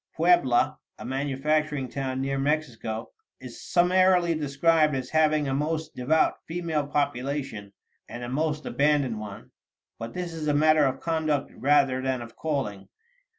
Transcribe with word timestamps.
Puebla, 0.15 0.79
a 0.97 1.05
manufacturing 1.05 1.87
town 1.87 2.21
near 2.21 2.39
Mexico, 2.39 3.11
is 3.39 3.61
summarily 3.63 4.33
described 4.33 4.95
as 4.95 5.11
having 5.11 5.47
a 5.47 5.53
most 5.53 5.93
devout 5.95 6.39
female 6.47 6.87
population, 6.87 7.71
and 8.09 8.23
a 8.23 8.27
most 8.27 8.65
abandoned 8.65 9.19
one; 9.19 9.51
but 9.99 10.15
this 10.15 10.33
is 10.33 10.47
matter 10.51 10.85
of 10.85 11.01
conduct 11.01 11.51
rather 11.55 12.01
than 12.01 12.23
of 12.23 12.35
calling. 12.35 12.89